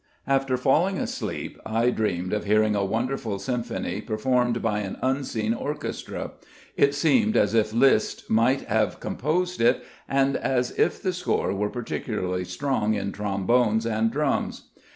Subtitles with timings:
[0.25, 6.31] After falling asleep, I dreamed of hearing a wonderful symphony performed by an unseen orchestra;
[6.75, 11.69] it seemed as if Liszt might have composed it, and as if the score was
[11.71, 14.69] particularly strong in trombones and drums.